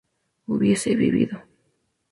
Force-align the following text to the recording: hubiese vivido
hubiese 0.47 0.95
vivido 0.95 1.43